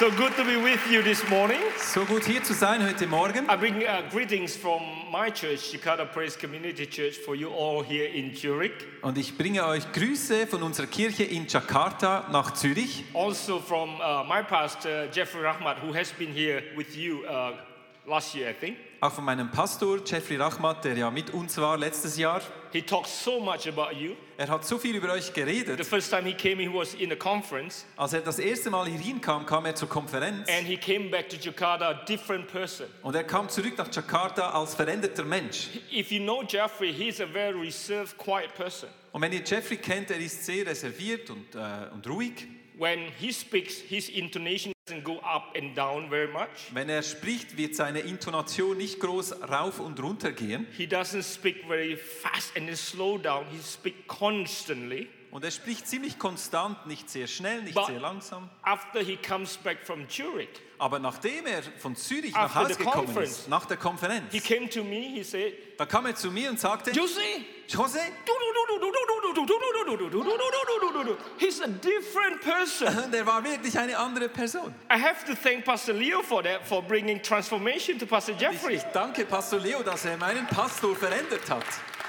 [0.00, 1.58] So good to be with you this morning.
[1.76, 3.44] So gut hier zu sein heute Morgen.
[3.50, 4.80] I bring uh, greetings from
[5.12, 8.72] my church, Jakarta Praise Community Church, for you all here in Zurich.
[9.02, 13.04] Und ich bringe euch Grüße von unserer Kirche in Jakarta nach Zürich.
[13.12, 17.52] Also from uh, my pastor, Jeffrey Rahmat, who has been here with you uh,
[18.06, 18.76] last year, I think.
[19.02, 22.42] Auch von meinem Pastor Jeffrey Rachmat, der ja mit uns war letztes Jahr.
[22.72, 24.14] He talks so much about you.
[24.36, 25.84] Er hat so viel über euch The geredet.
[25.86, 28.98] first time he came, he was in a conference, Als er das erste Mal hier
[28.98, 30.48] hinkam, kam er zur Konferenz.
[30.50, 32.86] and he came back to Jakarta a different person.
[33.02, 35.68] Und er kam zurück nach Jakarta als veränderter Mensch.
[35.90, 38.88] If you know Jeffrey, he's a very reserved, quiet person.
[39.12, 41.58] Und wenn ihr Jeffrey kennt, er ist sehr reserviert und, äh,
[41.92, 42.46] und ruhig.
[42.78, 44.72] When he speaks, his intonation
[46.72, 50.66] Wenn er spricht, wird seine Intonation nicht groß rauf und runter gehen.
[50.76, 53.44] He doesn't speak very fast and slow down.
[53.50, 55.08] He speaks constantly.
[55.30, 58.48] Und er spricht ziemlich konstant, nicht sehr schnell, nicht But- sehr langsam.
[58.62, 60.48] After he comes back from Zurich,
[60.80, 63.38] Aber nachdem er von Zürich nach After Hause the gekommen conference.
[63.40, 65.10] ist, nach der Konferenz, he came to me.
[65.14, 67.20] He said, da kam er zu mir und sagte, Jose,
[67.68, 68.00] Jose,
[71.38, 73.10] he's a different person.
[73.12, 74.74] der war wirklich eine andere Person.
[74.90, 78.76] I have to thank Pastor Leo for that, for bringing transformation to Pastor Jeffrey.
[78.76, 81.66] ich danke Pastor Leo, dass er meinen Pastor verändert hat.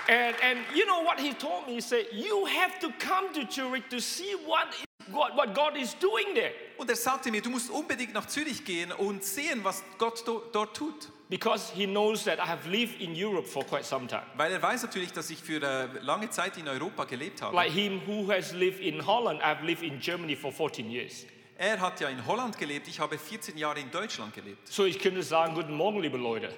[0.07, 1.75] And, and you know what he told me?
[1.75, 4.67] He said, You have to come to Zurich to see what,
[5.11, 6.51] God, what God is doing there.
[6.77, 10.41] Und er sagte mir, du musst unbedingt nach Zürich gehen und sehen, was Gott do,
[10.51, 11.11] dort tut.
[11.29, 14.23] Because he knows that I have lived in Europe for quite some time.
[14.35, 17.55] Weil er weiß natürlich, dass ich für äh, lange Zeit in Europa gelebt habe.
[17.55, 21.25] Like him who has lived in Holland, I've lived in Germany for 14 years.
[21.57, 24.67] Er hat ja in Holland gelebt, ich habe 14 Jahre in Deutschland gelebt.
[24.67, 26.51] So ich könnte sagen, guten Morgen, liebe Leute.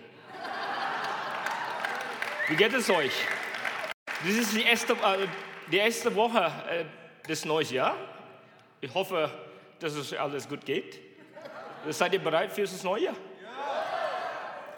[2.47, 3.11] Wie geht es euch?
[4.05, 5.27] Das ist die erste, äh,
[5.71, 6.85] die erste Woche äh,
[7.27, 7.97] des neuen Jahres.
[8.81, 9.29] Ich hoffe,
[9.79, 10.99] dass es alles gut geht.
[11.89, 13.15] Seid ihr bereit für das neue Jahr?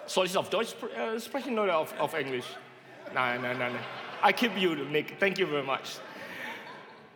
[0.06, 2.46] Soll ich auf Deutsch äh, sprechen oder auf, auf Englisch?
[3.14, 3.84] Nein, nein, nein, nein.
[4.28, 5.20] I keep you, Nick.
[5.20, 5.97] Thank you very much.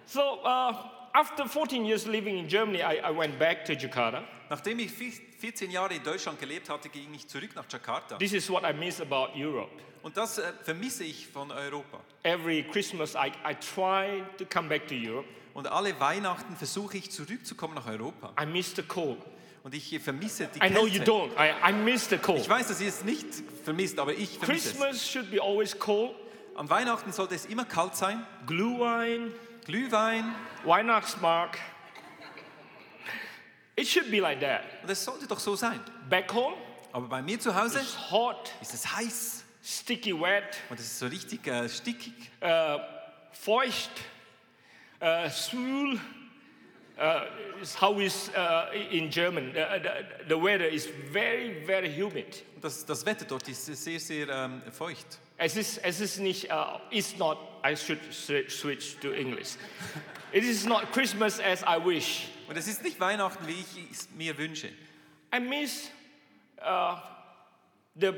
[0.06, 0.74] So, uh,
[1.14, 4.24] after 14 years living in Germany, I, I went back to Jakarta.
[4.50, 8.18] Nachdem ich vi- 14 Jahre in Deutschland gelebt hatte, ging ich zurück nach Jakarta.
[8.18, 9.72] This is what I miss about Europe.
[10.02, 12.00] Und das äh, vermisse ich von Europa.
[12.24, 15.28] Every Christmas, I, I try to come back to Europe.
[15.54, 18.34] Und alle Weihnachten versuche ich zurückzukommen nach Europa.
[18.42, 19.18] I miss the cold.
[19.63, 21.12] Und ich vermisse die I know you Kälte.
[21.12, 21.31] don't.
[21.38, 22.40] I, I miss the cold.
[22.40, 23.28] Ich weiß, dass ihr es nicht
[23.63, 24.78] vermisst, aber ich vermisse es.
[24.78, 26.16] Christmas should be always cold.
[26.56, 28.25] An Weihnachten sollte es immer kalt sein.
[28.48, 29.34] Glühwein,
[29.66, 30.34] Glühwein.
[30.63, 31.60] Weihnachtsmarkt.
[33.75, 34.62] It should be like that.
[34.84, 35.80] Und es sollte doch so sein.
[36.10, 36.56] Back home,
[36.92, 39.38] Aber bei mir zu Hause it's hot, ist es heiß.
[39.62, 42.14] Sticky wet, Und es ist so richtig äh, stickig.
[42.42, 42.80] uh,
[43.32, 43.92] feucht,
[45.02, 46.00] uh, schwül.
[46.98, 49.54] Uh, is how is uh, in German.
[49.54, 52.44] The, the, the weather is very, very humid.
[52.62, 55.18] Das, das Wetter dort ist sehr, sehr ähm, feucht.
[55.38, 59.56] Es ist, es ist nicht, uh, it's not, I should swi- switch to English.
[60.34, 62.28] it is not Christmas as I wish.
[62.50, 64.68] Und es ist nicht Weihnachten, wie ich es mir wünsche.
[65.34, 65.90] I miss
[67.96, 68.14] the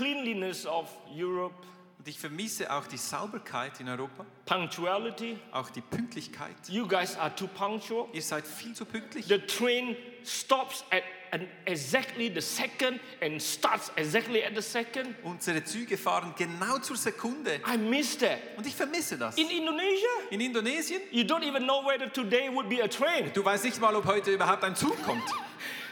[0.00, 1.54] cleanliness of Europe,
[1.98, 5.36] Und ich vermisse auch die Sauberkeit in Europa, punctuality.
[5.52, 6.54] auch die Pünktlichkeit.
[6.68, 8.06] You guys are too punctual.
[8.14, 9.26] Ihr seid viel zu pünktlich.
[9.26, 11.02] The train stops at
[11.32, 15.14] an exactly the second and starts exactly at the second.
[15.24, 17.60] Unsere Züge fahren genau zur Sekunde.
[17.70, 18.38] I miss that.
[18.56, 19.36] Und ich vermisse das.
[19.36, 23.30] In Indonesia, In Indonesien, you don't even know whether today would be a train.
[23.34, 25.22] du weißt nicht mal, ob heute überhaupt ein Zug kommt.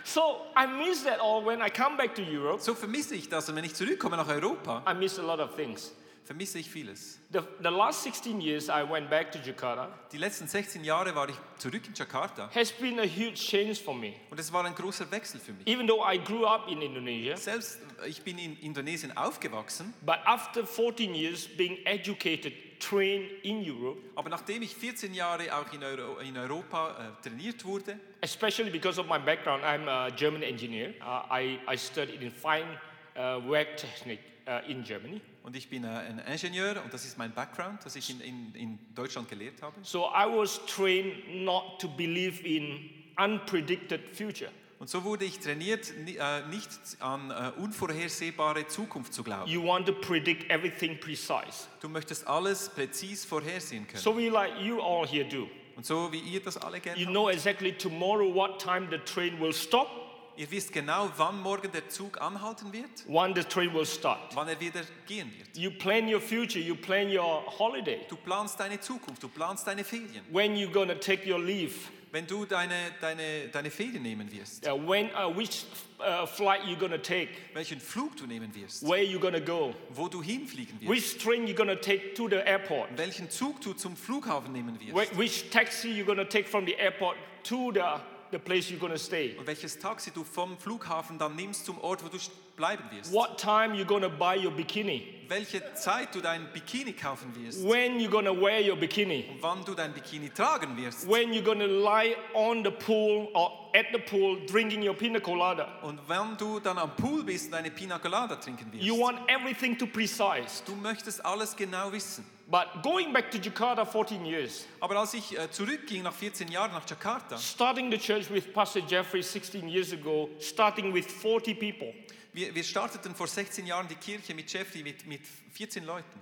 [0.08, 2.62] So I miss that all when I come back to Europe.
[2.62, 3.48] So vermisse ich das.
[3.50, 5.92] Und wenn ich zurückkomme nach Europa, I miss a lot of things.
[6.24, 7.18] vermisse ich vieles.
[7.30, 11.28] The, the last 16 years I went back to Jakarta Die letzten 16 Jahre war
[11.28, 12.50] ich zurück in Jakarta.
[12.54, 14.14] has been a huge change for me.
[14.30, 15.66] Und es war ein großer Wechsel für mich.
[15.66, 20.66] Even though I grew up in Indonesia, Selbst ich bin in Indonesien aufgewachsen, but after
[20.66, 26.18] 14 years being educated, trained in Europe, aber nachdem ich 14 Jahre auch in, Euro,
[26.18, 30.94] in Europa äh, trainiert wurde, especially because of my background, I'm a German engineer.
[31.00, 32.78] Uh, I, I studied in fine
[33.16, 35.20] uh, Werktechnik uh, in Germany.
[35.48, 38.54] und ich bin äh, ein Ingenieur und das ist mein Background, das ich in, in,
[38.54, 39.76] in Deutschland gelehrt habe.
[39.82, 44.50] So I was trained not to believe in unpredicted future.
[44.78, 46.68] Und so wurde ich trainiert, ni- äh, nicht
[47.00, 49.50] an äh, unvorhersehbare Zukunft zu glauben.
[49.50, 51.66] You want to predict everything precise.
[51.80, 54.00] Du möchtest alles präzis vorhersehen können.
[54.02, 55.48] So we like you all here do.
[55.76, 57.12] Und so wie ihr das alle gerne You habt.
[57.14, 59.88] know exactly tomorrow what time the train will stop
[60.36, 64.20] Ihr wisst genau, wann morgen der Zug anhalten wird, when the train will start.
[64.36, 65.56] wann er wieder gehen wird.
[65.56, 69.82] You plan your future, you plan your holiday, Du planst deine Zukunft, du planst deine
[69.82, 70.24] Ferien.
[70.30, 71.74] when you're going to take your leave,
[72.18, 75.66] Wenn du deine, deine, deine Ferien nehmen wirst, uh, when, uh, which
[76.00, 80.08] uh, flight you're to take, welchen Flug du nehmen wirst, where you're to go, wo
[80.08, 83.94] du hinfliegen wirst, which train you're to take to the airport, welchen Zug du zum
[83.94, 85.16] Flughafen nehmen wirst.
[85.16, 88.00] Which taxi you're to take from the airport to the,
[88.30, 91.78] the place you're going to stay, und welches Taxi du vom Flughafen dann nimmst zum
[91.80, 92.18] Ort, wo du
[92.56, 93.12] bleiben wirst.
[93.12, 97.62] what time you're going to buy your bikini, Welche Zeit du dein Bikini kaufen wirst.
[97.62, 101.06] When you're going to wear your bikini, und wann du dein Bikini tragen wirst.
[101.06, 105.20] When you're going to lie on the pool or at the pool drinking your pina
[105.20, 105.78] colada.
[105.82, 108.84] und wann du dann am Pool bist und deine Pina Colada trinken wirst.
[108.84, 110.62] You want everything to precise.
[110.66, 112.24] Du möchtest alles genau wissen.
[112.50, 116.72] But going back to Jakarta 14 years, Aber als ich äh, zurückging nach 14 Jahren
[116.72, 121.92] nach Jakarta, starting the church with Pastor Jeffrey 16 years ago, starting with 40 people,
[122.32, 125.20] wir, wir starteten vor 16 Jahren die Kirche mit Jeffrey mit, mit
[125.52, 126.20] 14 Leuten.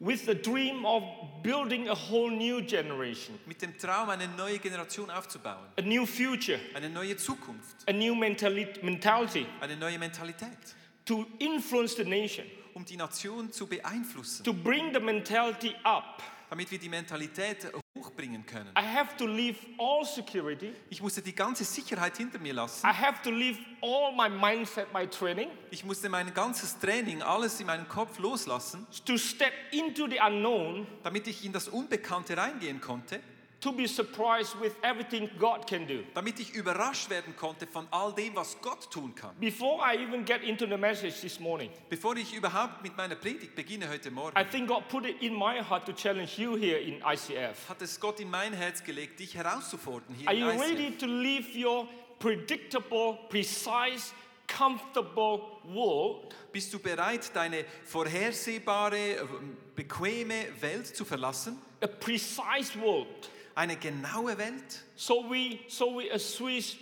[0.00, 1.02] With the dream of
[1.42, 5.66] building a whole new generation, Mit dem Traum, eine neue Generation aufzubauen.
[5.78, 7.76] a new future, Eine neue Zukunft.
[7.86, 10.74] a new mentality Eine neue Mentalität.
[11.04, 14.44] to influence the nation, Um die Nation zu beeinflussen.
[14.44, 16.22] to bring the mentality up.
[16.48, 17.70] Damit wir die Mentalität
[18.00, 18.70] hochbringen können.
[18.76, 20.72] I have to leave all security.
[20.88, 22.86] Ich musste die ganze Sicherheit hinter mir lassen.
[22.86, 27.60] I have to leave all my mindset, my training, Ich musste mein ganzes Training, alles
[27.60, 32.80] in meinem Kopf loslassen, to step into the unknown, damit ich in das Unbekannte reingehen
[32.80, 33.20] konnte,
[33.60, 36.02] to be surprised with everything God can do.
[36.14, 39.34] damit ich überrascht werden konnte von all dem, was Gott tun kann.
[39.38, 43.54] Before I even get into the message this morning, Bevor ich überhaupt mit meiner Predigt
[43.54, 46.78] beginne heute Morgen, I think God put it in my heart to challenge you here
[46.78, 47.68] in ICF.
[47.68, 50.60] hat es Gott in mein Herz gelegt, dich herauszufordern hier Are in you ICF.
[50.60, 51.86] ready to leave your
[52.18, 54.12] predictable, precise,
[54.46, 59.24] comfortable world Bist du bereit, deine vorhersehbare, äh,
[59.76, 61.58] bequeme Welt zu verlassen?
[61.82, 63.06] a precise world.
[63.60, 64.86] Eine genaue Welt?
[64.96, 66.78] So we, so we a Swiss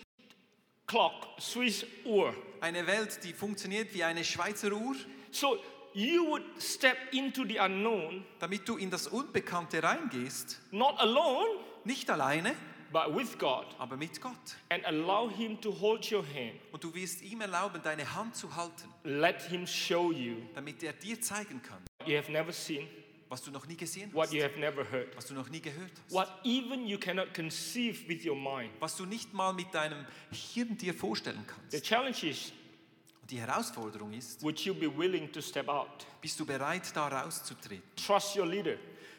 [0.87, 2.33] clock, Swiss Uhr.
[2.61, 4.95] Eine Welt, die funktioniert wie eine Schweizer Uhr?
[5.33, 5.59] So
[5.93, 11.49] you would step into the unknown, Damit du in das Unbekannte reingehst, not alone,
[11.83, 12.55] nicht alleine,
[12.93, 14.37] but with God, aber mit Gott.
[14.71, 16.61] and allow Him to hold your hand.
[16.71, 20.93] Und du wirst ihm erlauben, deine Hand zu halten, Let Him show you damit er
[20.93, 22.87] dir zeigen kann, you have never seen,
[23.29, 25.61] was du noch nie gesehen what hast, you have never heard, was du noch nie
[25.61, 28.71] gehört hast, what even you cannot conceive with your mind.
[28.81, 31.85] was du nicht mal mit deinem Hirn dir vorstellen The kannst.
[31.87, 32.53] challenge is
[33.23, 36.07] Und die Herausforderung ist, would you be willing to step out?
[36.21, 38.77] bist du bereit, da rauszutreten, Trust your leader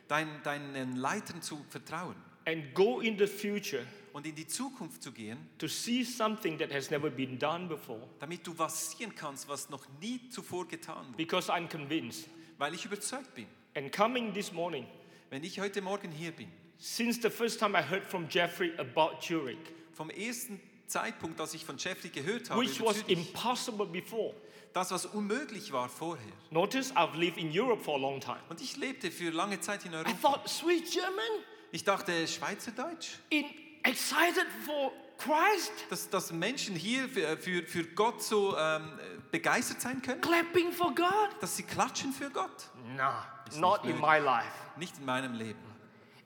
[0.08, 5.12] dein, deinen Leitern zu vertrauen and go in the future und in die Zukunft zu
[5.12, 8.02] gehen, to see something that has never been done before.
[8.20, 11.18] damit du was sehen kannst, was noch nie zuvor getan wurde.
[11.18, 12.28] Because I'm convinced.
[12.58, 13.46] Weil ich überzeugt bin,
[13.76, 14.86] And coming this morning,
[15.30, 16.48] wenn ich heute Morgen hier bin,
[16.78, 19.58] since the first time I heard from Jeffrey about Zurich,
[19.94, 24.34] vom ersten Zeitpunkt, als ich von Jeffrey gehört habe, which was Zürich, impossible before.
[24.74, 26.32] das, was unmöglich war vorher.
[26.52, 28.40] Notice I've lived in Europe for a long time.
[28.50, 30.14] Und ich lebte für lange Zeit in I Europa.
[30.22, 33.46] thought, sweet German, Ich dachte, Schweizerdeutsch, in,
[33.84, 38.90] excited for Christ, dass, dass Menschen hier für, für, für Gott so ähm,
[39.32, 41.30] begeistert sein können, clapping for God.
[41.42, 42.70] dass sie klatschen für Gott.
[42.96, 43.26] Nah,
[43.58, 44.48] not in my life.
[44.78, 45.60] Nicht in meinem Leben.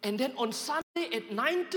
[0.05, 1.75] And then on Sunday at 9:30,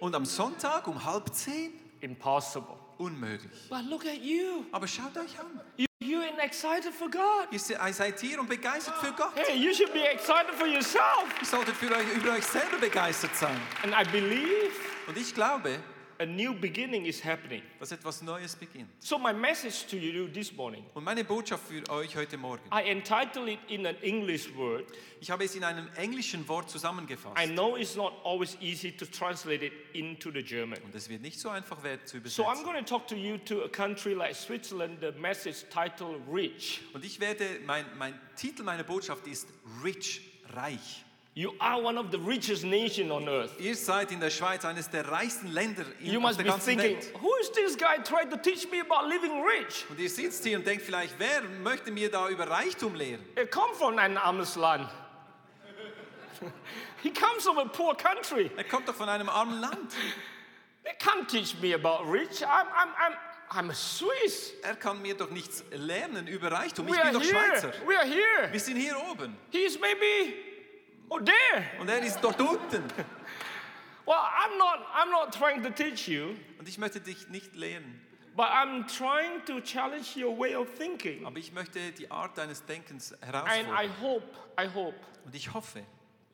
[0.00, 1.72] Und am Sonntag um halb zehn?
[2.00, 2.76] impossible.
[2.98, 3.68] Unmöglich.
[3.68, 4.64] But look at you.
[4.72, 5.60] Aber schaut euch an.
[5.76, 7.48] You you and excited for God.
[7.50, 9.32] Ihr seid hier und begeistert für Gott.
[9.34, 11.26] Hey, you should be excited for yourself.
[11.40, 13.60] Ihr solltet für euch, über euch selber begeistert sein.
[13.82, 14.70] And I believe
[15.06, 15.78] Und ich glaube,
[16.20, 17.62] a new beginning is happening.
[17.78, 18.88] dass etwas Neues beginnt.
[18.98, 22.62] So my message to you this morning, Und meine Botschaft für euch heute Morgen.
[22.72, 24.84] I entitled it in an English word.
[25.20, 27.36] Ich habe es in einem englischen Wort zusammengefasst.
[27.38, 30.78] I know it's not always easy to translate it into the German.
[30.82, 32.64] Und es wird nicht so einfach werden zu So I'm übersetzen.
[32.64, 34.98] going to talk to you to a country like Switzerland.
[35.00, 36.80] The message title rich.
[36.94, 39.48] Und ich werde, mein, mein Titel meiner Botschaft ist
[39.84, 40.20] Rich,
[40.54, 41.04] reich.
[41.38, 43.52] You are one of the richest nation on earth.
[43.60, 46.76] Ihr seid in der Schweiz eines der reichsten Länder in, You must der be ganzen
[46.76, 47.12] thinking, Welt.
[47.20, 49.84] who is this guy trying to teach me about living rich?
[49.88, 53.24] Und ihr sitzt hier und denkt vielleicht, wer möchte mir da über Reichtum lehren?
[53.36, 54.90] Er kommt von einem armes Land.
[57.04, 58.50] he comes from a poor country.
[58.56, 59.94] Er kommt doch von einem armen Land.
[60.82, 62.42] They can't teach me about rich.
[62.42, 63.14] I'm, I'm, I'm,
[63.50, 64.54] I'm a Swiss.
[64.64, 66.88] Er kann mir doch nichts lernen über Reichtum.
[66.88, 67.70] Ich We bin are doch Schweizer.
[67.70, 67.86] here.
[67.88, 68.50] We are here.
[68.50, 70.34] Wir sind hier oben He's maybe
[71.08, 71.64] oh there.
[71.80, 72.82] und er ist dort unten.
[74.06, 74.86] Well, I'm not.
[74.94, 78.00] I'm not trying to teach you, Und ich möchte dich nicht lehren.
[78.34, 81.26] But I'm trying to challenge your way of thinking.
[81.26, 84.00] Aber ich möchte die Art deines Denkens And I herausfordern.
[84.00, 84.24] hope,
[84.58, 84.94] I hope,
[85.26, 85.82] Und ich hoffe,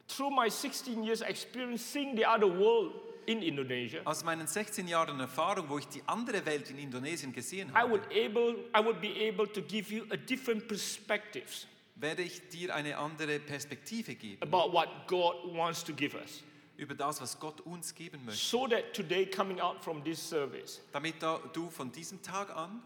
[0.07, 2.93] through my 16 years experience seeing the other world
[3.27, 7.71] in Indonesia, aus meinen 16 Jahren Erfahrung, wo ich die andere Welt in Indonesien gesehen
[7.71, 11.67] I habe, would able I would be able to give you a different perspectives
[11.97, 16.43] werde ich dir eine andere Perspektive geben about what God wants to give us.
[16.77, 18.41] über das, was Gott uns geben möchte.
[18.41, 22.83] So that today coming out from this service, Damit da du von diesem Tag an,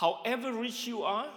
[0.00, 1.28] however rich you are,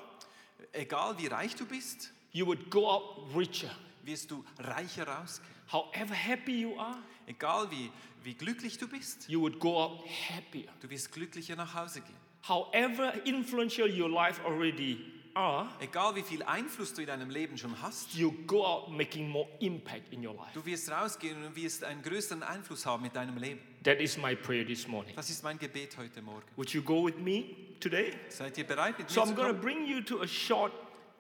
[0.74, 3.04] egal wie reich du bist, you would go out
[3.36, 3.72] richer.
[4.04, 5.50] wirst du reicher rausgehen.
[5.72, 7.90] However happy you are, Egal wie,
[8.24, 10.68] wie glücklich du bist, you would go out happier.
[10.82, 12.18] du wirst glücklicher nach Hause gehen.
[12.46, 14.98] However influential your life already
[15.36, 19.28] are, Egal wie viel Einfluss du in deinem Leben schon hast, you go out making
[19.30, 20.52] more impact in your life.
[20.54, 23.60] du wirst rausgehen und wirst einen größeren Einfluss haben mit deinem Leben.
[23.84, 25.16] That is my prayer this morning.
[25.16, 26.44] Das ist mein Gebet heute Morgen.
[26.56, 27.44] Would you go with me
[27.80, 28.14] today?
[28.30, 30.72] Seid ihr bereit mit So mir I'm zu going to bring you to a short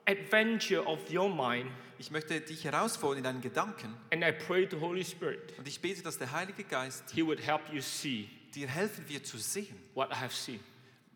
[0.06, 4.80] adventure of your mind, Ich möchte dich herausfordern in deinen Gedanken and I pray to
[4.80, 5.58] Holy Spirit.
[5.58, 9.26] und ich bete, dass der Heilige Geist He would help you see dir helfen wird
[9.26, 10.60] zu sehen, what I have seen.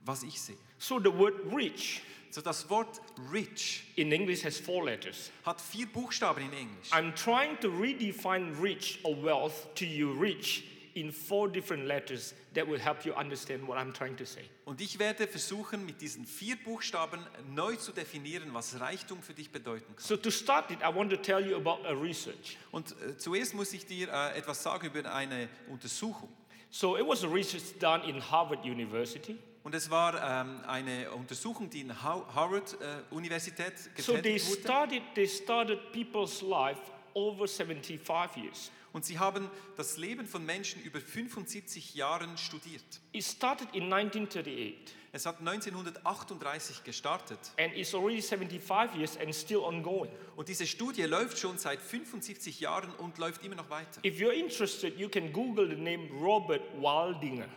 [0.06, 0.56] was ich sehe.
[0.80, 5.32] So the word rich So das Wort rich in English has four letters.
[5.46, 6.92] hat vier Buchstaben in Englisch.
[6.92, 12.68] I'm trying to redefine rich or wealth to you rich in four different letters that
[12.68, 14.42] will help you understand what I'm trying to say.
[14.66, 17.20] Und ich werde versuchen, mit diesen vier Buchstaben
[17.56, 20.04] neu zu definieren, was Reichtum für dich bedeuten kann.
[20.04, 22.58] So to start it, I want to tell you about a research.
[22.72, 26.30] Und äh, zuerst muss ich dir äh, etwas sagen über eine Untersuchung.
[26.70, 29.38] So it was a research done in Harvard University.
[29.68, 34.50] Und es war ähm, eine Untersuchung, die in ha Harvard äh, Universität So they getätigt
[34.50, 34.62] wurde.
[34.62, 36.80] started, they started people's life
[37.14, 38.72] over 75 years.
[38.94, 42.82] Und sie haben das Leben von Menschen über 75 Jahren studiert.
[43.12, 44.78] It started in 1938
[45.12, 47.38] Es hat 1938 gestartet.
[47.60, 50.10] and it's already 75 years and still ongoing.
[50.38, 54.00] Und diese Studie läuft schon seit 75 Jahren und läuft immer noch weiter.
[54.06, 57.50] If you're interested, you can Google the name Robert Waldinger.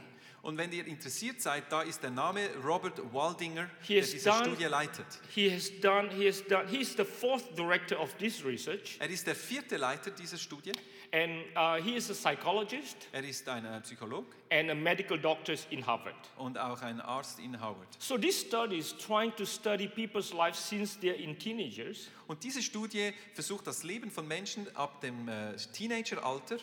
[0.42, 4.44] Und wenn ihr interessiert seid, da ist der Name Robert Waldinger, He der diese done-
[4.46, 5.06] Studie leitet.
[5.34, 9.26] He has done, he has done, he's the fourth director of this research, Er ist
[9.26, 10.72] der vierte Leiter dieser Studie.
[11.12, 15.54] and uh, he is a psychologist Er ist ein äh, Psycholog and a medical doctor
[15.68, 16.14] in Harvard.
[16.38, 17.88] und auch ein Arzt in Howard.
[17.98, 22.62] So this study is trying to study people's lives since they're in teenagers Und diese
[22.62, 26.58] Studie versucht das Leben von Menschen ab dem äh, Teenageralter.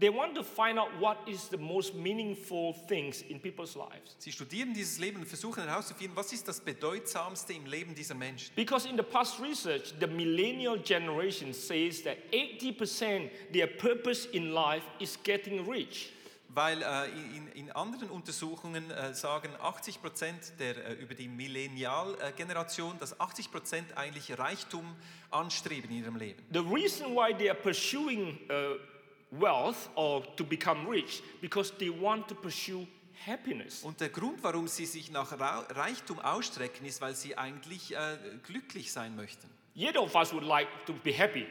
[0.00, 4.16] They want to find out what is the most meaningful things in people's lives.
[4.18, 8.50] Sie studieren dieses Leben und versuchen herauszufinden, was ist das Bedeutsamste im Leben dieser Menschen.
[8.56, 14.84] Because in the past research, the millennial generation says that 80% their purpose in life
[15.00, 16.12] is getting rich.
[16.48, 22.98] Weil äh, in, in anderen Untersuchungen äh, sagen 80 Prozent der, äh, über die Millennial-Generation,
[22.98, 24.96] dass 80 Prozent eigentlich Reichtum
[25.30, 26.42] anstreben in ihrem Leben.
[26.52, 28.78] The reason why they are pursuing uh,
[29.30, 32.86] wealth or to become rich because they want to pursue
[33.26, 33.82] happiness.
[33.84, 38.92] Und der Grund, warum sie sich nach Reichtum ausstrecken, ist, weil sie eigentlich äh, glücklich
[38.92, 39.48] sein möchten.
[39.74, 41.46] Either of us would like to be happy,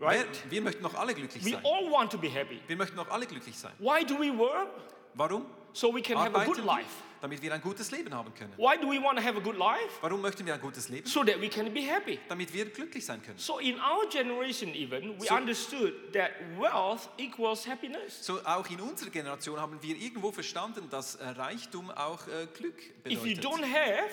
[0.00, 0.26] right?
[0.44, 1.64] Wir, wir möchten noch alle glücklich We sein.
[1.64, 2.60] all want to be happy.
[2.66, 3.72] Wir möchten noch alle glücklich sein.
[3.78, 4.68] Why do we work?
[5.14, 5.46] Warum?
[5.72, 7.04] So we can have a good life.
[7.20, 8.52] Damit wir ein gutes Leben haben können.
[8.56, 9.98] Why do we want to have a good life?
[10.02, 11.04] Warum möchten wir ein gutes Leben?
[11.08, 12.20] So that we can be happy.
[12.28, 13.38] Damit wir glücklich sein können.
[13.38, 18.24] So in our generation even, we So- understood that wealth equals happiness.
[18.24, 22.76] So auch in unserer Generation haben wir irgendwo verstanden, dass äh, Reichtum auch äh, Glück
[23.04, 23.44] If you bedeutet.
[23.44, 24.10] don't have,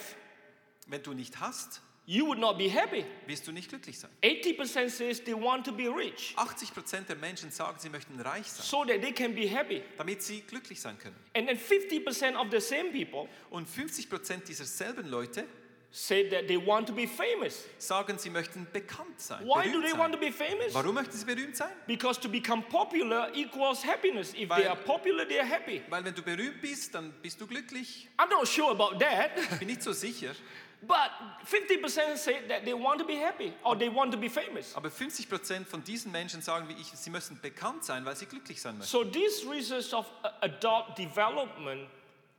[0.88, 3.04] Wenn du nicht hast, you would not be happy.
[3.26, 4.10] wirst du nicht glücklich sein.
[4.24, 8.46] 80% says they want to be rich 80 Prozent der Menschen sagen, sie möchten reich
[8.52, 9.82] sein, so that they can be happy.
[9.98, 11.16] damit sie glücklich sein können.
[11.34, 15.46] And then 50% of the same people Und 50 Prozent dieser selben Leute
[15.92, 17.64] say that they want to be famous.
[17.78, 19.46] sagen, sie möchten bekannt sein.
[19.46, 20.00] Why do they sein.
[20.00, 20.74] want to be famous?
[20.74, 21.72] Warum möchten sie berühmt sein?
[21.88, 24.30] Because to become popular equals happiness.
[24.34, 25.82] If they Weil- are popular, they are happy.
[25.90, 28.10] Weil wenn du berühmt bist, dann bist du glücklich.
[28.18, 30.36] I'm not sure about that, Ich bin nicht so sicher.
[30.88, 31.12] but
[31.46, 34.76] 50% say that they want to be happy or they want to be famous.
[34.76, 38.26] Aber 50 Prozent von diesen Menschen sagen wie ich, sie müssen bekannt sein, weil sie
[38.26, 38.92] glücklich sein möchten.
[38.92, 41.88] So this research of uh, adult development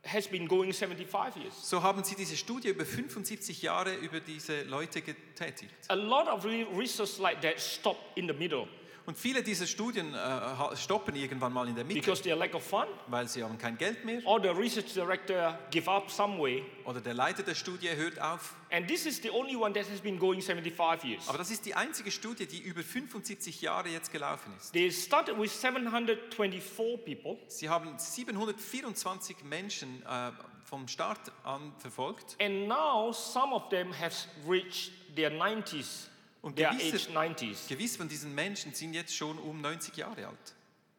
[0.05, 1.53] has been going 75 years.
[1.69, 5.73] So haben sie diese Studie über 75 Jahre über diese Leute getätigt.
[5.89, 8.67] A lot of re- research like that stop in the middle
[9.07, 12.87] Und viele dieser Studien äh, stoppen irgendwann mal in der Mitte, because lack of fun
[13.07, 16.65] weil sie haben kein Geld mehr or the research director give up some way.
[16.83, 18.53] oder der Leiter der Studie hört auf.
[18.69, 21.29] And this is the only one that has been going 75 years.
[21.29, 24.73] Aber das ist die einzige Studie, die über 75 Jahre jetzt gelaufen ist.
[24.73, 30.31] They started with 724 people Sie haben 724 Menschen äh,
[30.65, 32.35] vom Start an verfolgt.
[32.41, 34.13] And now some of them have
[34.45, 36.09] reached their 90s,
[36.47, 37.67] Und gewisse- age 90s.
[37.67, 40.55] Gewiss von diesen Menschen sind jetzt schon um 90 Jahre alt.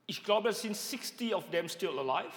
[0.06, 2.32] Ich glaube, es sind 60 of them still alive.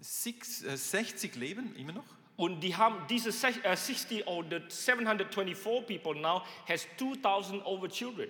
[0.00, 2.04] Six, äh, 60 leben immer noch.
[2.36, 7.88] Und die haben diese sech- äh, 60 or the 724 people now has 2,000 over
[7.88, 8.28] children.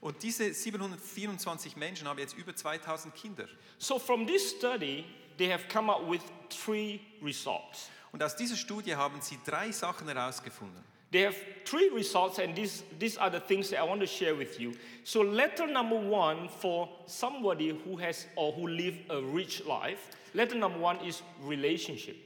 [0.00, 3.46] Und diese 724 Menschen haben jetzt über 2000 Kinder.
[3.78, 5.04] So from this study,
[5.38, 7.90] they have come up with three results.
[8.12, 10.82] Und aus dieser Studie haben sie drei Sachen herausgefunden.
[11.14, 14.34] They have three results, and these, these are the things that I want to share
[14.34, 14.74] with you.
[15.04, 20.56] So, letter number one for somebody who has or who live a rich life, letter
[20.56, 22.16] number one is relationship.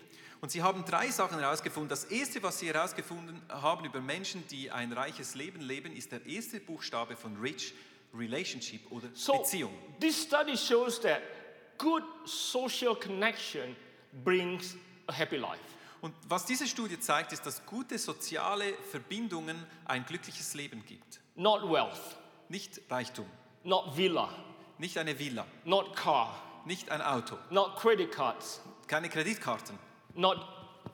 [0.41, 1.91] Und sie haben drei Sachen herausgefunden.
[1.91, 6.25] Das erste, was sie herausgefunden haben über Menschen, die ein reiches Leben leben, ist der
[6.25, 7.75] erste Buchstabe von Rich,
[8.17, 9.75] Relationship oder So, Beziehung.
[10.01, 11.21] this study shows that
[11.77, 13.77] good social connection
[14.25, 14.77] brings
[15.09, 15.61] a happy life.
[16.01, 21.21] Und was diese Studie zeigt, ist, dass gute soziale Verbindungen ein glückliches Leben gibt.
[21.35, 22.17] Not wealth,
[22.49, 23.27] Nicht Reichtum,
[23.65, 24.29] not villa,
[24.79, 26.35] nicht eine Villa, not car,
[26.65, 29.79] nicht ein Auto, not credit cards, keine Kreditkarten,
[30.15, 30.39] not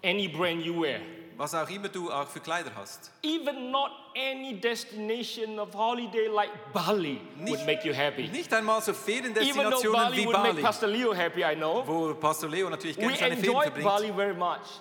[0.02, 1.00] any brand you wear,
[1.36, 3.10] was auch immer du auch für Kleider hast.
[3.22, 8.28] even not any destination of holiday like Bali would Nicht- make you happy.
[8.28, 11.54] Nicht einmal so Even though Feriendestinationen Bali wie would make Bali, Pastor Leo happy, I
[11.56, 11.82] know.
[11.86, 13.88] wo Pastor Leo natürlich gerne We seine Ferien enjoy verbringt.
[13.88, 14.80] Bali very much.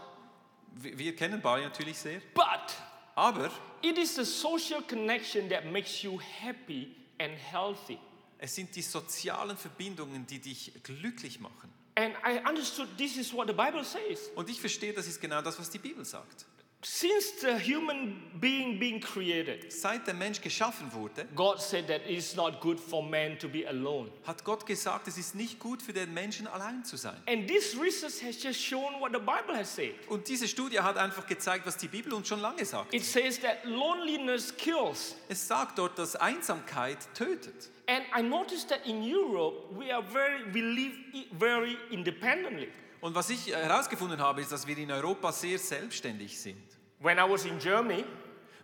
[0.76, 2.20] Wir wir kennen Bali natürlich sehr.
[2.34, 2.76] But
[3.16, 8.00] Aber it is the social connection that makes you happy and healthy.
[8.40, 11.72] es sind die sozialen Verbindungen, die dich glücklich machen.
[11.96, 14.32] And I understood this is what the Bible says.
[14.36, 16.46] Und ich verstehe, das ist genau das, was die Bibel sagt.
[16.86, 22.36] Since the human being being created, Seit der Mensch geschaffen wurde, God said that it's
[22.36, 24.12] not good for man to be alone.
[24.28, 27.16] hat Gott gesagt, es ist nicht gut für den Menschen allein zu sein.
[27.26, 29.94] And this research has just shown what the Bible has said.
[30.10, 32.94] Und diese Studie hat einfach gezeigt, was die Bibel uns schon lange sagt.
[32.94, 35.16] It says that loneliness kills.
[35.30, 37.70] Es sagt dort, dass Einsamkeit tötet.
[37.88, 40.94] And I noticed that in Europe, we are very, we live
[41.40, 42.68] very independently.
[43.00, 46.73] Und was ich herausgefunden habe, ist, dass wir in Europa sehr selbstständig sind.
[47.04, 48.06] When I was in Germany,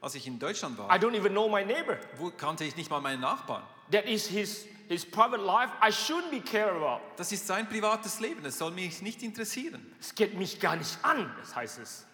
[0.01, 1.97] Als ich in Deutschland I war, don't even know my neighbor.
[2.17, 3.63] wo kannte ich nicht mal meinen Nachbarn.
[3.91, 5.69] That is his, his private life.
[5.85, 7.01] I shouldn't be care about.
[7.17, 9.93] Das ist sein privates Leben, das soll mich nicht interessieren.
[9.99, 12.05] Es geht mich gar nicht an, das heißt es.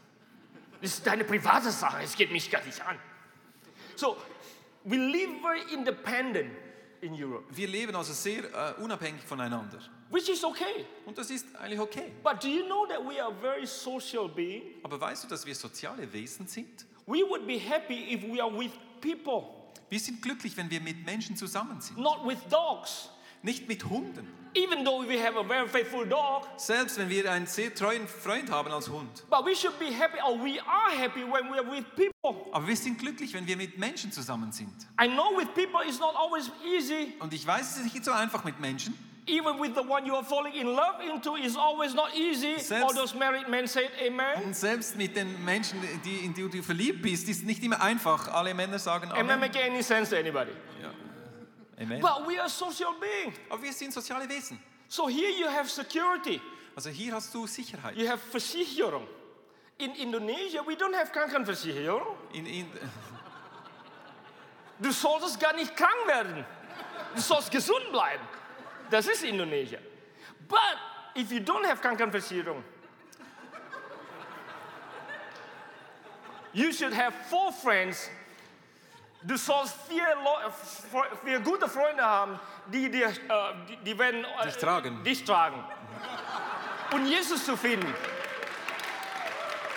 [0.81, 2.97] Das ist deine private Sache, es geht mich gar nicht an.
[3.95, 4.17] So,
[4.83, 6.51] we live very independent
[7.01, 9.79] in Europe, Wir leben also sehr äh, unabhängig voneinander.
[10.11, 10.85] which is okay.
[11.05, 12.11] Und das ist eigentlich okay.
[12.23, 14.63] But do you know that we are very social being?
[14.83, 16.85] Aber weißt du, dass wir soziale Wesen sind?
[17.07, 19.43] We would be happy if we are with people,
[19.89, 21.97] Wir sind glücklich, wenn wir mit Menschen zusammen sind.
[21.97, 23.09] not with dogs.
[23.43, 24.27] Nicht mit Hunden.
[24.55, 28.49] Even though we have a very faithful dog, Selbst wenn wir einen sehr treuen Freund
[28.49, 29.23] haben als Hund.
[29.29, 32.49] but we should be happy, or we are happy when we are with people.
[32.53, 34.71] Aber wir sind glücklich, wenn wir mit Menschen zusammen sind.
[35.01, 37.13] I know with people it's not always easy.
[37.19, 38.97] Und ich weiß, es ist nicht so einfach mit Menschen.
[39.27, 42.59] Even with the one you are falling in love into, it's always not easy.
[42.59, 44.43] Selbst- All those married men said amen.
[44.45, 48.27] Und selbst mit den Menschen, die, in die du verliebt bist, ist nicht immer einfach.
[48.31, 49.39] Alle Männer sagen Am I Amen.
[49.39, 50.51] making any sense to anybody?
[51.79, 52.01] Amen.
[52.01, 53.35] But we are social beings.
[53.49, 54.59] Aber wir sind soziale Wesen.
[54.87, 56.41] So here you have security.
[56.75, 57.95] Also hier hast du Sicherheit.
[57.97, 59.07] You have Versicherung.
[59.77, 62.15] In Indonesia, we don't have Krankenversicherung.
[62.33, 62.67] In, in,
[64.79, 66.45] Du solltest gar nicht krank werden.
[67.15, 68.23] Du sollst gesund bleiben.
[68.89, 69.81] Das ist Indonesien.
[70.47, 70.77] But
[71.15, 72.63] if you don't have Krankenversicherung,
[76.53, 78.09] you should have four friends.
[79.27, 80.83] Du sollst vier, Leu- f-
[81.23, 83.13] vier gute Freunde haben, die, dir, äh,
[83.67, 85.03] die, die werden äh, Dich tragen.
[85.03, 85.63] dich tragen.
[86.93, 87.91] Und Jesus zu finden.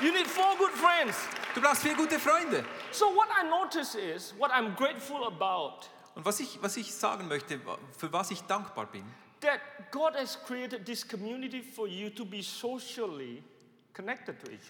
[0.00, 1.16] You need four good friends.
[1.54, 2.64] du brauchst vier gute Freunde.
[2.92, 7.26] So what I notice is, what I'm grateful about, Und was ich, was ich sagen
[7.28, 7.58] möchte,
[7.96, 9.04] für was ich dankbar bin,
[9.40, 13.42] that God has created this community for you to be socially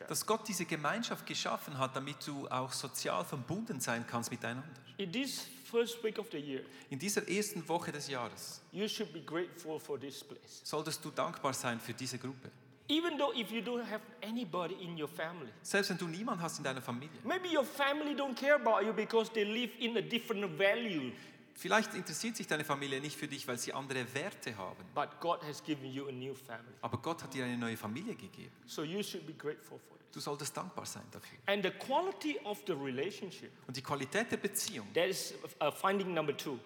[0.08, 4.64] dass Gott diese Gemeinschaft geschaffen hat, damit du auch sozial verbunden sein kannst miteinander.
[4.96, 9.12] In this first week of the year, In dieser ersten Woche des Jahres you should
[9.12, 10.60] be grateful for this place.
[10.64, 12.50] solltest du dankbar sein für diese Gruppe.
[12.90, 16.56] Even though if you don't have anybody in your family, Selbst wenn du niemanden hast
[16.58, 17.20] in deiner Familie.
[17.22, 21.12] maybe your family don't care about you because they live in a different value,
[21.60, 24.84] Vielleicht interessiert sich deine Familie nicht für dich, weil sie andere Werte haben.
[24.94, 26.72] but God has given you a new family.
[26.82, 28.52] Aber Gott hat dir eine neue Familie gegeben.
[28.64, 30.14] So you should be grateful for it.
[30.14, 31.36] Du solltest dankbar sein dafür.
[31.46, 36.14] And the quality of the relationship, Und die Qualität der Beziehung, that is uh, finding
[36.14, 36.58] number two,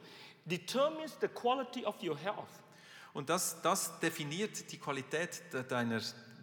[0.45, 2.49] determines the quality of your health.
[3.15, 6.01] und das, das definiert die Qualität de- deiner,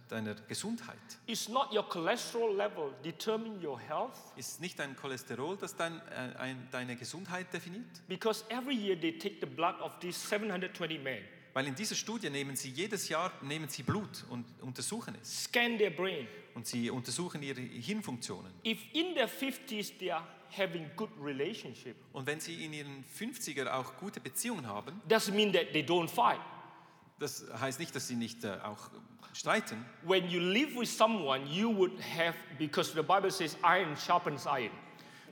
[0.10, 0.98] deiner Gesundheit.
[1.28, 6.36] It's not your cholesterol level determine your health Ist nicht dein Cholesterol, das dein, äh,
[6.38, 7.86] ein, deine Gesundheit definiert?
[8.08, 12.30] because every year they take the blood of these 720 men, Weil in dieser Studie
[12.30, 15.43] nehmen sie jedes Jahr nehmen sie Blut und untersuchen es.
[15.45, 16.28] scan their brain.
[16.56, 18.52] Und sie untersuchen ihre Hirnfunktionen.
[18.65, 20.26] If in their 50s they are
[20.58, 25.54] having good relationship, Und wenn sie in ihren 50er auch gute Beziehungen haben, doesn't mean
[25.54, 26.39] that they don't fight.
[27.19, 28.89] Das heißt nicht, dass sie nicht äh, auch
[29.34, 29.86] streiten.
[30.03, 34.71] When you live with someone, you would have, because the Bible says iron sharpens iron,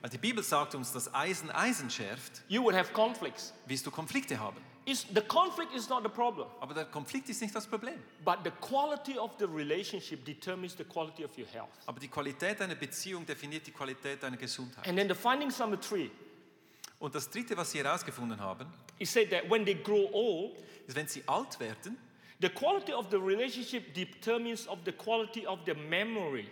[0.02, 3.54] Weil die Bibel sagt uns, dass Eisen Eisen schärft, you would have conflicts.
[3.65, 4.58] wirst du Konflikte haben.
[4.86, 7.95] It's, the conflict is not the problem, Aber der Konflikt ist nicht das Problem.
[8.23, 11.67] but the quality of the relationship determines the quality of your health.
[11.88, 14.88] Aber die Qualität einer Beziehung definiert die Qualität deiner Gesundheit.
[14.88, 16.10] And then the findings number three,
[17.00, 18.66] Und das Dritte, was sie herausgefunden haben,
[19.04, 20.58] said that when they grow old,
[20.88, 21.98] ist, wenn sie alt werden,
[22.42, 26.48] the quality of the relationship determines of the quality of the memory.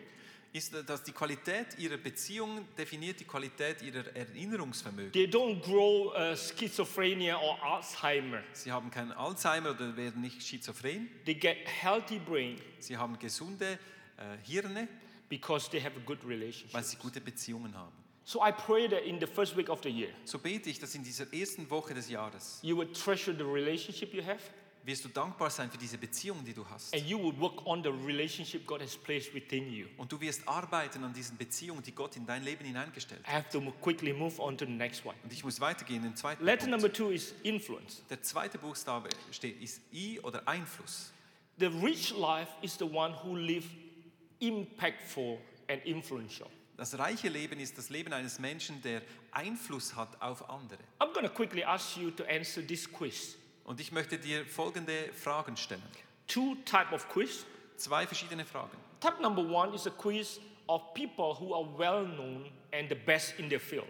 [0.55, 5.11] ist, dass die Qualität ihrer Beziehung definiert die Qualität ihrer Erinnerungsvermögen.
[5.11, 8.41] They don't grow uh, schizophrenia or Alzheimer.
[8.53, 11.09] Sie haben keinen Alzheimer oder werden nicht schizophren.
[11.25, 13.77] They get healthy brain Sie haben gesunde
[14.17, 14.87] äh, Hirne,
[15.27, 16.73] because they have a good relationship.
[16.73, 18.04] weil sie gute Beziehungen haben.
[18.27, 20.95] So I pray that in the first week of the year, So bete ich, dass
[20.95, 24.39] in dieser ersten Woche des Jahres you would treasure the relationship you have
[24.83, 26.93] wirst du dankbar sein für diese Beziehung, die du hast.
[26.95, 29.85] and you would work on the relationship God has placed within you.
[29.97, 33.45] Und du wirst arbeiten an diesen Beziehungen, die Gott in dein Leben hineingestellt I hat.
[33.45, 35.15] have to quickly move on to the next one.
[35.23, 36.97] Und ich muss weitergehen, den zweiten Letter number Punkt.
[36.97, 38.01] two is influence.
[38.09, 41.11] Der zweite Buchstabe steht, ist I oder Einfluss.
[41.59, 43.65] The rich life is the one who live
[44.39, 46.49] impactful and influential.
[46.77, 50.79] Das reiche Leben ist das Leben eines Menschen, der Einfluss hat auf andere.
[50.99, 53.37] I'm going to quickly ask you to answer this quiz.
[53.63, 55.83] Und ich möchte dir folgende Fragen stellen.
[56.27, 57.45] Two type of quiz.
[57.77, 58.77] Zwei verschiedene Fragen.
[58.99, 63.39] Type number one is a quiz of people who are well known and the best
[63.39, 63.85] in their field.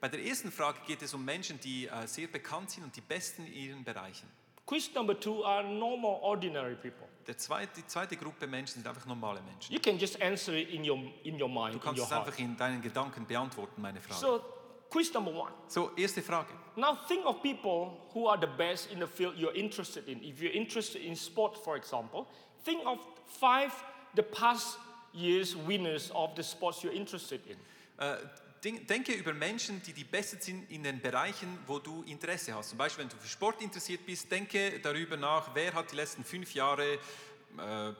[0.00, 3.00] Bei der ersten Frage geht es um Menschen, die äh, sehr bekannt sind und die
[3.00, 4.28] Besten in ihren Bereichen.
[4.68, 7.08] Quiz number two are normal, ordinary people.
[7.26, 9.72] Der zweite, die zweite Gruppe Menschen sind einfach normale Menschen.
[9.72, 12.12] You can just answer it in your, in your mind, Du in kannst your es
[12.12, 12.26] heart.
[12.26, 14.20] einfach in deinen Gedanken beantworten, meine Frage.
[14.20, 14.42] So,
[14.90, 15.50] quiz number one.
[15.68, 16.52] So, erste Frage.
[16.76, 20.22] Now, think of people who are the best in the field you're interested in.
[20.22, 22.26] If you're interested in sport, for example,
[22.62, 22.98] think of
[23.40, 23.72] five
[24.16, 24.78] the past
[25.14, 27.56] years winners of the sports you're interested in.
[27.96, 28.18] Äh,
[28.64, 32.70] denke über Menschen, die die Besten sind in den Bereichen, wo du Interesse hast.
[32.70, 36.24] Zum Beispiel, wenn du für Sport interessiert bist, denke darüber nach, wer hat die letzten
[36.24, 37.92] fünf Jahre äh,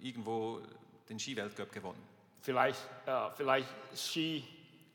[0.00, 0.60] irgendwo
[1.08, 2.02] den Skiweltcup gewonnen.
[2.40, 4.44] Vielleicht, uh, vielleicht Ski,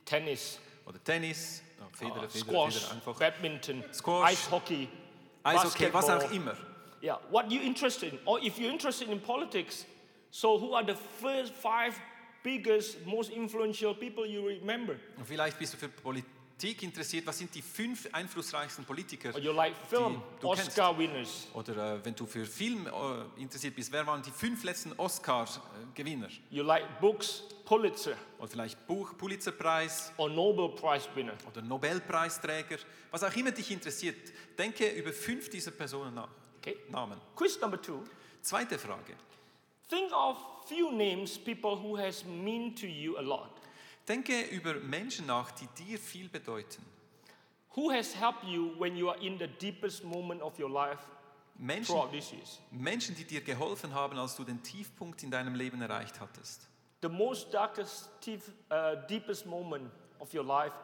[0.05, 3.19] Tennis, Oder Tennis, oh, Federer, uh, Federer, Squash, Federer, einfach.
[3.19, 4.89] Badminton, Squash, Ice Hockey,
[5.43, 6.55] Eishockey, was auch immer.
[7.01, 9.85] Yeah, what you interested in, or if you're interested in politics,
[10.31, 11.93] so who are the first five
[12.43, 14.95] biggest, most influential people you remember?
[15.17, 17.25] Und vielleicht bist du für Politik interessiert.
[17.25, 19.33] Was sind die fünf einflussreichsten Politiker?
[19.33, 20.69] Or you like film, du kennst.
[20.69, 21.47] Oscar winners?
[21.53, 26.29] Oder äh, wenn du für Film äh, interessiert bist, wer waren die fünf letzten Oscar-Gewinner?
[26.49, 31.33] You like books, Pulitzer Oder vielleicht Buch, Pulitzerpreis or Nobel Prize winner?
[31.47, 32.77] oder Nobelpreisträger.
[33.11, 34.15] Was auch immer dich interessiert,
[34.57, 36.29] denke über fünf dieser Personen nach.
[36.59, 36.77] Okay.
[36.89, 37.19] Namen.
[37.35, 38.01] Quiz number two.
[38.41, 39.15] Zweite Frage.
[39.89, 43.49] Think of few names, people who has mean to you a lot.
[44.07, 46.83] Denke über Menschen nach, die dir viel bedeuten.
[47.75, 50.99] Who has helped you when you are in the deepest moment of your life
[51.57, 52.59] Menschen, throughout these years?
[52.71, 56.67] Menschen, die dir geholfen haben, als du den Tiefpunkt in deinem Leben erreicht hattest.
[57.01, 58.41] The most darkest, deep,
[58.71, 60.75] uh, deepest moment of your life,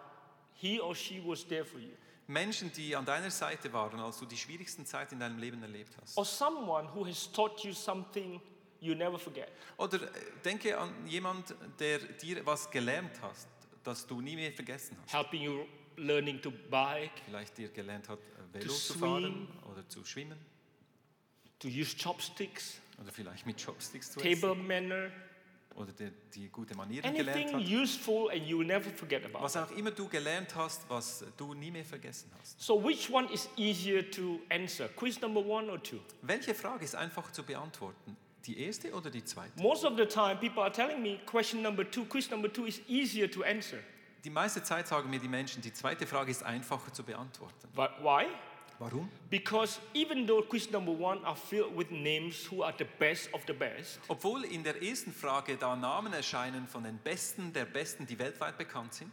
[0.54, 1.92] he or she was there for you.
[2.28, 5.96] Menschen, die an deiner Seite waren, als du die schwierigsten Zeit in deinem Leben erlebt
[6.00, 6.18] hast.
[6.18, 8.40] Or someone who has taught you something
[8.82, 9.50] you never forget.
[9.78, 10.08] Oder äh,
[10.44, 13.48] denke an jemand, der dir was gelernt hast,
[13.84, 15.14] das du nie mehr vergessen hast.
[15.14, 15.66] Helping you
[15.98, 20.38] learning to bike, Vielleicht dir gelernt hat, äh, Velo To zu fahren oder zu schwimmen
[21.60, 25.12] to use chopsticks, oder vielleicht mit Chopsticks zu essen table manner,
[25.76, 27.82] oder der, die gute Manieren gelernt anything hat.
[27.82, 29.44] useful and you never forget about.
[29.44, 32.60] Was auch immer du gelernt hast, was du nie mehr vergessen hast.
[32.62, 34.88] So which one is easier to answer?
[34.90, 36.00] Quiz number one or two?
[36.22, 38.18] Welche Frage ist einfach zu beantworten?
[38.46, 39.62] Die erste oder die zweite?
[39.62, 42.82] Most of the time, people are telling me question number two, quiz number two is
[42.88, 43.80] easier to answer.
[44.24, 47.68] Die meiste Zeit sagen mir die Menschen, die zweite Frage ist einfacher zu beantworten.
[47.74, 48.26] But why?
[48.80, 49.10] Warum?
[49.30, 53.42] Because even though quiz number one are filled with names who are the best of
[53.46, 58.06] the best, Obwohl in der ersten Frage da Namen erscheinen von den Besten der Besten,
[58.06, 59.12] die weltweit bekannt sind,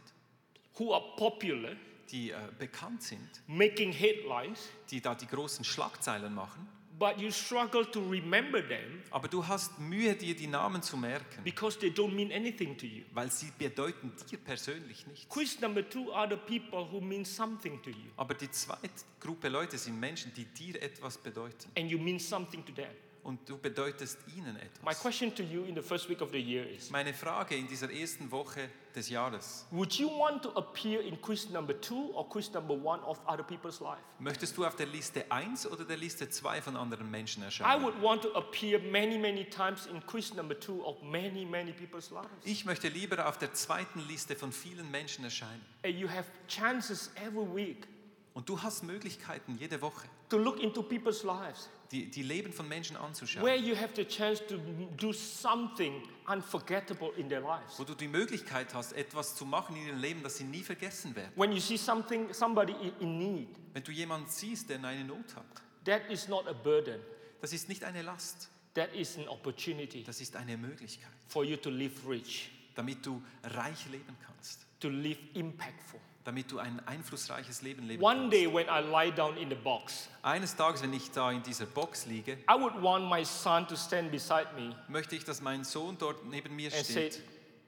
[0.77, 1.73] who are popular,
[2.09, 6.67] die äh, bekannt sind, making headlines, die da die großen Schlagzeilen machen,
[6.99, 11.43] but you struggle to remember them Aber du hast Mühe, dir die Namen zu merken,
[11.43, 13.03] because they don't mean anything to you.
[13.13, 15.27] weil sie bedeuten dir persönlich nichts.
[15.29, 19.49] Quiz number two are the people who mean something to you, Aber die zweite Gruppe
[19.49, 21.69] Leute sind Menschen, die dir etwas bedeuten.
[21.77, 22.89] and you mean something to them.
[23.27, 25.01] Und du bedeutest ihnen My etwas.
[25.01, 27.91] question to you in the first week of the year is Meine Frage in dieser
[27.91, 29.65] ersten Woche des Jahres.
[29.71, 33.43] Would you want to appear in quiz number two or quiz number one of other
[33.43, 33.99] people's life?
[34.19, 37.83] Möchtest du auf der Liste 1 oder der Liste 2 von anderen Menschen I erscheinen?
[37.83, 42.09] would want to appear many, many times in quiz number two of many, many people's
[42.11, 42.29] lives.
[42.45, 45.65] Ich möchte lieber auf der zweiten Liste von vielen Menschen erscheinen.
[45.83, 47.89] And you have chances every week
[48.33, 52.67] Und du hast Möglichkeiten jede Woche, to look into people's lives die, die Leben von
[52.67, 53.45] Menschen anzuschauen.
[53.45, 54.57] where you have the chance to
[54.97, 57.77] do something unforgettable in their lives.
[57.77, 61.15] wo du die Möglichkeit hast, etwas zu machen in ihrem Leben, das sie nie vergessen
[61.15, 61.31] werden.
[61.35, 65.45] When you see something, somebody in need, Wenn du jemanden siehst, der eine Not hat,
[65.85, 66.99] that is not a burden.
[67.41, 71.57] das ist nicht eine Last, That is an opportunity das ist eine Möglichkeit, for you
[71.57, 75.99] to live rich, damit du reich leben kannst, to live impactful.
[76.27, 80.09] Damit du ein einflussreiches Leben leben One day when I lie down in the box,
[80.21, 83.77] Eines Tages, wenn ich da in dieser Box liege, I would want my son to
[83.77, 87.23] stand beside me möchte ich, dass mein Sohn dort neben mir and say, steht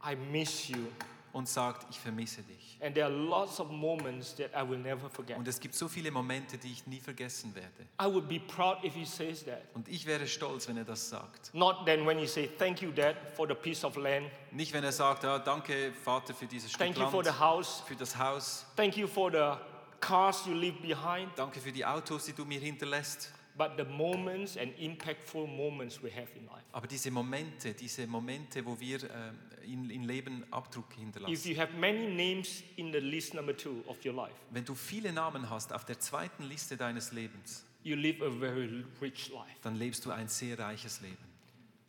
[0.06, 0.88] I miss you.
[1.34, 2.78] Und sagt, ich vermisse dich.
[2.82, 5.38] And there are lots of moments that I will never forget.
[5.38, 7.88] Und es gibt so viele Momente, die ich nie vergessen werde.
[8.02, 9.62] I would be proud if he says that.
[9.74, 11.54] Und ich wäre stolz, wenn er das sagt.
[11.54, 14.28] Not then when he say, thank you, Dad, for the piece of land.
[14.52, 17.44] Nicht, wenn er sagt, ah, danke Vater für dieses Stück Thank you for Land, the
[17.44, 17.84] house.
[17.86, 19.58] für das Haus, Thank you for the
[20.00, 21.30] cars you leave behind.
[21.36, 23.32] danke für die Autos, die du mir hinterlässt.
[23.60, 26.64] But the moments and impactful moments we have in life.
[26.72, 31.52] Aber diese Momente, diese Momente, wo wir ähm, in, in Leben Abdruck If hinterlassen.
[31.52, 35.12] you have many names in the list number two of your life, Wenn du viele
[35.12, 39.60] Namen hast auf der zweiten Liste deines Lebens, you live a very rich life.
[39.62, 41.18] dann lebst du ein sehr reiches Leben.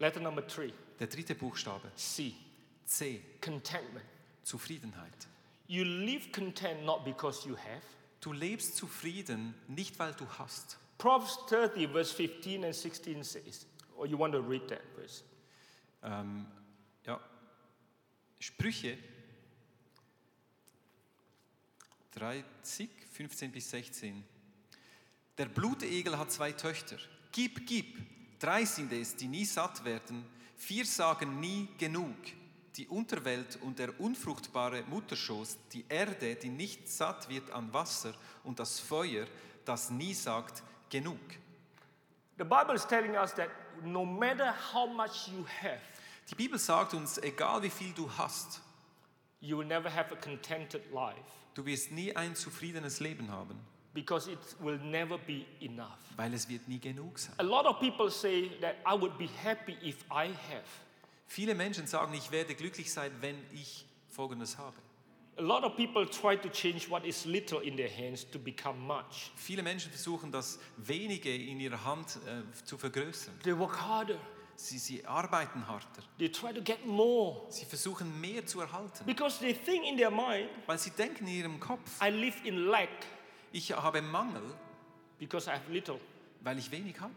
[0.00, 2.32] Letter number three, Der dritte Buchstabe, C,
[2.84, 4.04] C, contentment.
[4.42, 5.28] Zufriedenheit.
[5.68, 7.82] You live content not because you have.
[8.20, 10.78] Du lebst zufrieden, nicht weil du hast.
[11.00, 13.64] Proverbs 30, verse 15 and 16 says,
[13.96, 15.22] or you want to read that verse.
[16.02, 16.46] Ähm,
[17.06, 17.18] ja.
[18.38, 18.98] Sprüche
[22.12, 24.22] 30, 15 bis 16.
[25.38, 26.98] Der Blutegel hat zwei Töchter.
[27.32, 27.96] Gib, gib.
[28.38, 30.26] Drei sind es, die nie satt werden.
[30.58, 32.16] Vier sagen nie genug.
[32.76, 38.12] Die Unterwelt und der unfruchtbare Mutterschoß, die Erde, die nicht satt wird an Wasser
[38.44, 39.26] und das Feuer,
[39.64, 41.18] das nie sagt genug.
[42.38, 43.48] The Bible is telling us that
[43.84, 45.80] no matter how much you have,
[46.30, 48.60] Die Bibel sagt uns, egal wie viel du hast,
[49.40, 51.16] you will never have a contented life
[51.54, 53.58] du wirst nie ein zufriedenes Leben haben.
[53.92, 55.98] because it will never be enough.
[56.16, 57.34] weil es wird nie genug sein.
[57.38, 60.64] A lot of people say that I would be happy if I have.
[61.26, 64.76] Viele Menschen sagen, ich werde glücklich sein, wenn ich Folgendes habe.
[65.40, 68.78] A lot of people try to change what is little in their hands to become
[68.86, 69.32] much.
[69.36, 73.38] Viele Menschen versuchen, das Wenige in ihrer Hand äh, zu vergrößern.
[73.42, 74.18] They work harder.
[74.54, 76.02] Sie, sie arbeiten harter.
[76.18, 80.10] They try to get more Sie versuchen mehr zu erhalten, because they think in their
[80.10, 82.90] mind, weil sie denken in ihrem Kopf, I live in lack
[83.50, 84.42] ich habe Mangel,
[85.18, 85.98] because I have little.
[86.42, 87.14] weil ich wenig habe.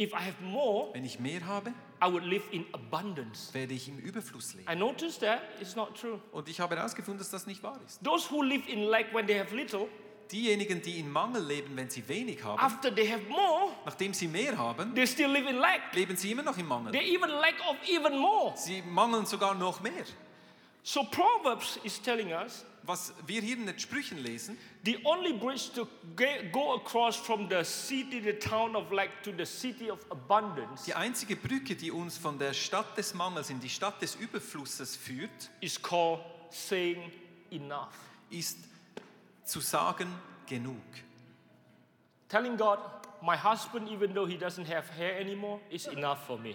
[0.00, 1.70] If I have more, Wenn ich mehr habe,
[2.02, 3.52] I would live in abundance.
[3.52, 4.70] werde ich im Überfluss leben.
[4.70, 6.20] I noticed that it's not true.
[6.30, 8.02] Und ich habe herausgefunden, dass das nicht wahr ist.
[8.04, 9.88] Those who live in lack when they have little,
[10.30, 14.28] Diejenigen, die in Mangel leben, wenn sie wenig haben, after they have more, nachdem sie
[14.28, 15.80] mehr haben, they still live in lack.
[15.94, 16.92] leben sie immer noch im Mangel.
[16.92, 18.54] They even lack of even more.
[18.56, 20.04] Sie mangeln sogar noch mehr.
[20.88, 25.70] So Proverbs is telling us Was wir hier in den Sprüchen lesen, the only bridge
[25.74, 25.86] to
[26.50, 30.94] go across from the city, the town of lack to the city of abundance die
[30.94, 35.50] einzige Brücke, die uns von der Stadt des Mangels in die Stadt des Überflusses führt,
[35.60, 37.12] is called saying
[37.50, 37.92] enough.
[38.30, 38.56] ist
[39.44, 40.08] zu sagen,
[40.46, 40.80] genug.
[42.30, 42.78] Telling God,
[43.22, 46.54] my husband, even though he doesn't have hair anymore, is enough for me.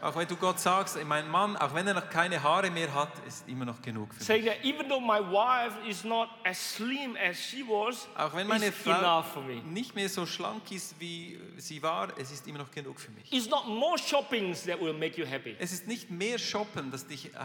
[0.00, 3.12] Auch wenn du Gott sagst, mein Mann, auch wenn er noch keine Haare mehr hat,
[3.26, 4.44] ist immer noch genug für mich.
[4.46, 8.72] That even though my wife is not as slim as she was, Auch wenn meine
[8.72, 9.62] Frau enough for me.
[9.62, 13.32] nicht mehr so schlank ist, wie sie war, es ist immer noch genug für mich.
[13.32, 17.06] It's not more shoppings that will make you happy, Es ist nicht mehr Shoppen, das
[17.06, 17.38] dich äh,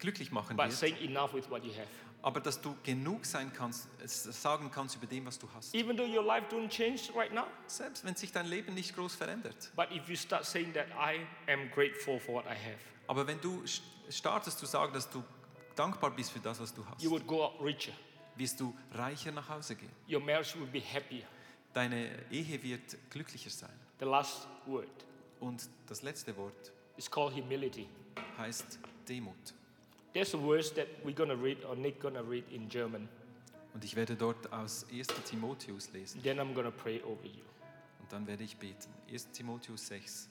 [0.00, 1.86] glücklich machen but wird, saying enough with what you have.
[2.24, 5.74] Aber dass du genug sein kannst, sagen kannst über dem, was du hast.
[5.74, 9.14] Even though your life don't change right now, Selbst wenn sich dein Leben nicht groß
[9.14, 9.70] verändert.
[9.76, 11.20] but if you start saying that I
[11.52, 15.22] am grateful for what I have, Aber wenn du st- startest zu sagen, dass du
[15.76, 17.92] dankbar bist für das, was du hast, you would go out richer.
[18.36, 19.90] wirst du reicher nach Hause gehen.
[20.08, 21.24] Your marriage will be happier.
[21.74, 23.78] Deine Ehe wird glücklicher sein.
[23.98, 24.88] The last word
[25.40, 27.86] Und das letzte Wort is called humility.
[28.38, 29.34] heißt Demut.
[30.14, 33.08] There's a verse that we're going to read, or Nick going to read in German.
[33.74, 35.08] Und ich werde dort aus 1.
[35.28, 37.42] Timotheus lesen Then I'm going to pray over you.
[38.00, 38.88] und dann werde ich beten.
[39.10, 39.32] 1.
[39.32, 40.28] Timotheus 6,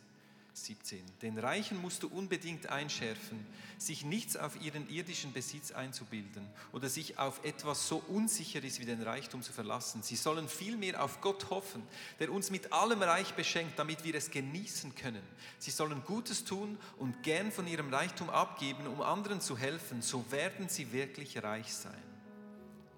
[0.53, 1.03] 17.
[1.21, 3.45] Den Reichen musst du unbedingt einschärfen,
[3.77, 9.01] sich nichts auf ihren irdischen Besitz einzubilden oder sich auf etwas so Unsicheres wie den
[9.01, 10.03] Reichtum zu verlassen.
[10.03, 11.81] Sie sollen vielmehr auf Gott hoffen,
[12.19, 15.23] der uns mit allem Reich beschenkt, damit wir es genießen können.
[15.57, 20.01] Sie sollen Gutes tun und gern von ihrem Reichtum abgeben, um anderen zu helfen.
[20.01, 22.03] So werden sie wirklich reich sein.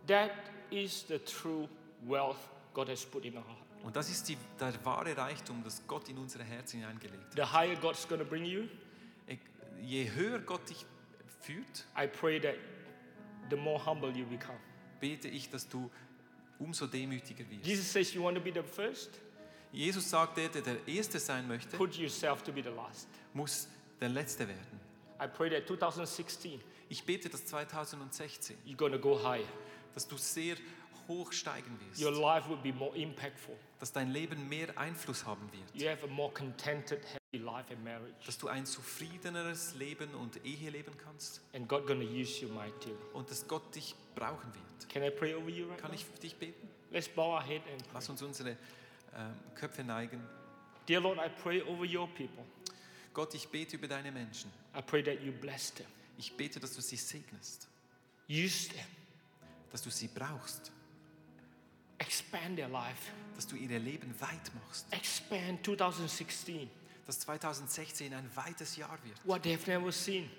[0.07, 0.31] That
[0.69, 1.69] is the true
[2.05, 2.37] wealth
[2.73, 3.64] God has put in our heart.
[3.85, 7.33] Und das ist die, der wahre Reichtum, das Gott in unsere Herzen hineingelegt hat.
[7.35, 8.63] The higher God's going to bring you,
[9.27, 9.39] Ich-
[9.81, 10.85] Je höher Gott dich
[11.41, 12.55] führt, I pray that
[13.51, 14.57] the more humble you become.
[14.99, 15.91] bete ich, dass du
[16.57, 17.65] umso demütiger wirst.
[17.65, 19.19] Jesus says you want to be the first,
[19.71, 23.07] Jesus sagt, der, der der Erste sein möchte, put yourself to be the last.
[23.33, 23.67] muss
[24.01, 24.79] der Letzte werden.
[25.21, 29.45] I pray that 2016 Ich bete, dass 2016, you're going to go higher.
[29.93, 30.55] dass du sehr
[31.07, 33.55] hoch steigen Your wirst, life will be more impactful.
[33.79, 37.83] dass dein Leben mehr Einfluss haben wird, You have a more contented, happy life and
[37.83, 38.15] marriage.
[38.25, 42.95] dass du ein zufriedeneres Leben und Ehe leben kannst And God to use you mightily.
[43.13, 44.89] und dass Gott dich brauchen wird.
[44.89, 46.67] Can I pray over you right Kann ich für dich beten?
[46.91, 47.91] Let's bow our head and pray.
[47.93, 50.21] Lass uns unsere ähm, Köpfe neigen.
[50.87, 52.45] Dear Lord, I pray over your people.
[53.13, 54.51] Gott, ich bete über deine Menschen.
[54.77, 55.87] I pray that you bless them.
[56.17, 57.67] Ich bete, dass du sie segnest,
[58.29, 58.85] Use them.
[59.71, 60.71] dass du sie brauchst,
[62.31, 63.11] Expand their life.
[63.35, 66.69] dass du ihr Leben weit machst, Expand 2016.
[67.05, 69.19] dass 2016 ein weites Jahr wird.
[69.25, 70.29] What they have never seen.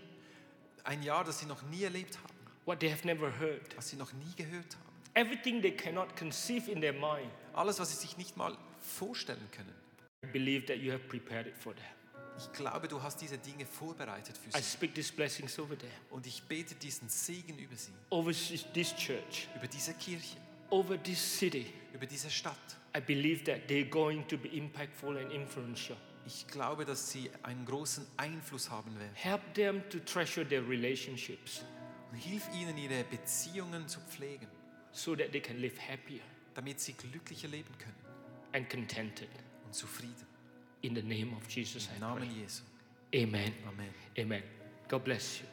[0.85, 3.77] Ein Jahr, das sie noch nie erlebt haben, What they have never heard.
[3.77, 4.87] was sie noch nie gehört haben.
[5.14, 7.31] Everything they cannot conceive in their mind.
[7.55, 9.75] Alles, was sie sich nicht mal vorstellen können.
[10.25, 11.85] I believe that you have prepared it for them.
[12.38, 14.88] Ich glaube, du hast diese Dinge vorbereitet für sie.
[16.11, 18.33] Und ich bete diesen Segen über sie, Over
[18.75, 19.49] this church.
[19.57, 20.37] über diese Kirche,
[20.71, 21.67] Over this city.
[21.95, 22.57] über diese Stadt.
[22.97, 25.97] I believe that they're going to be impactful and influential.
[26.27, 29.15] Ich glaube, dass sie einen großen Einfluss haben werden.
[29.15, 31.63] Help them to treasure their relationships
[32.11, 34.47] Und hilf ihnen, ihre Beziehungen zu pflegen,
[34.93, 36.21] so that they can live happier
[36.55, 37.95] damit sie glücklicher leben können
[38.53, 39.29] and contented.
[39.67, 40.27] und zufrieden.
[40.83, 42.31] In the name of Jesus, Im Namen.
[42.35, 42.63] Jesu.
[43.15, 43.53] Amen.
[43.69, 43.95] Amen.
[44.19, 44.43] Amen.
[44.89, 45.47] God bless you.